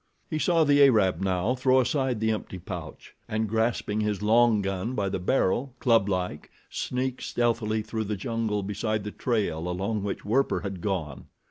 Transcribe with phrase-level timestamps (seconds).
[0.31, 4.95] He saw the Arab now throw aside the empty pouch, and grasping his long gun
[4.95, 10.61] by the barrel, clublike, sneak stealthily through the jungle beside the trail along which Werper
[10.61, 11.25] had gone.